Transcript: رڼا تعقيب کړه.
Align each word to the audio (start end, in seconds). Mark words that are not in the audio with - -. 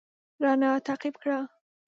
رڼا 0.43 0.71
تعقيب 0.85 1.15
کړه. 1.21 1.39